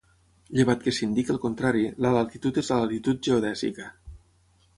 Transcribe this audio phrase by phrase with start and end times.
[0.59, 3.93] Llevat que s'indiqui el contrari, la latitud és la latitud geodèsica.